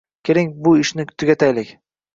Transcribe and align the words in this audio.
Keling, 0.29 0.49
bu 0.69 0.73
ishni 0.85 1.07
tugataylik! 1.13 1.77